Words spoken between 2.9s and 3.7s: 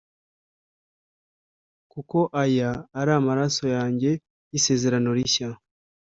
ari amaraso